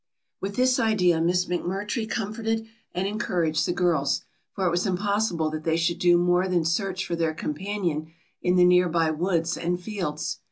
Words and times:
With 0.41 0.55
this 0.55 0.79
idea 0.79 1.21
Miss 1.21 1.45
McMurtry 1.45 2.09
comforted 2.09 2.65
and 2.91 3.05
encouraged 3.07 3.67
the 3.67 3.71
girls, 3.71 4.23
for 4.51 4.65
it 4.65 4.71
was 4.71 4.87
impossible 4.87 5.51
that 5.51 5.63
they 5.63 5.77
should 5.77 5.99
do 5.99 6.17
more 6.17 6.47
than 6.47 6.65
search 6.65 7.05
for 7.05 7.15
their 7.15 7.35
companion 7.35 8.11
in 8.41 8.55
the 8.55 8.65
near 8.65 8.89
by 8.89 9.11
woods 9.11 9.55
and 9.55 9.79
fields. 9.79 10.39